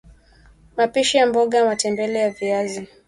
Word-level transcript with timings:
mapishi 0.77 1.17
ya 1.17 1.27
mboga 1.27 1.57
ya 1.57 1.65
matembele 1.65 2.19
ya 2.19 2.29
viazi 2.29 2.87